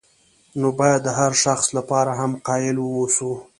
[0.59, 3.31] نو باید د هر شخص لپاره هم قایل واوسو.